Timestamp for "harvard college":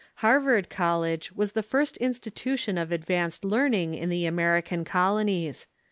0.25-1.31